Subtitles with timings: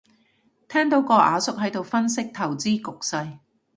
[0.67, 3.37] 聽到個阿叔喺度分析投資局勢